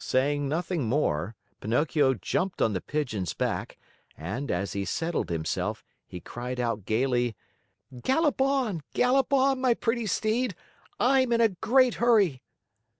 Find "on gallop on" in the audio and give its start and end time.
8.40-9.60